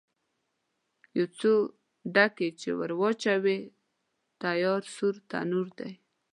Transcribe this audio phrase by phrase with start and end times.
[1.17, 1.51] یو څو
[2.15, 3.59] ډکي چې ور واچوې،
[4.41, 5.91] تیار سور تنور دی.